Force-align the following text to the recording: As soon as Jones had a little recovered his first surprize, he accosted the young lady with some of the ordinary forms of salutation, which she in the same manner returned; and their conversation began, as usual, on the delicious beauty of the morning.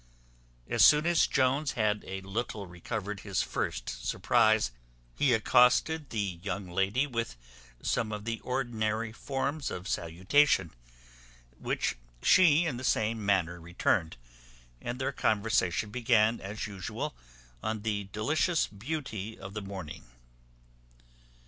As 0.67 0.83
soon 0.83 1.05
as 1.05 1.27
Jones 1.27 1.73
had 1.73 2.03
a 2.07 2.21
little 2.21 2.65
recovered 2.65 3.19
his 3.19 3.43
first 3.43 3.87
surprize, 4.03 4.71
he 5.13 5.31
accosted 5.31 6.09
the 6.09 6.39
young 6.41 6.67
lady 6.67 7.05
with 7.05 7.37
some 7.83 8.11
of 8.11 8.25
the 8.25 8.39
ordinary 8.39 9.11
forms 9.11 9.69
of 9.69 9.87
salutation, 9.87 10.71
which 11.55 11.97
she 12.23 12.65
in 12.65 12.77
the 12.77 12.83
same 12.83 13.23
manner 13.23 13.61
returned; 13.61 14.17
and 14.81 14.97
their 14.99 15.11
conversation 15.11 15.91
began, 15.91 16.41
as 16.41 16.65
usual, 16.65 17.15
on 17.61 17.83
the 17.83 18.05
delicious 18.05 18.65
beauty 18.65 19.37
of 19.37 19.53
the 19.53 19.61
morning. 19.61 20.05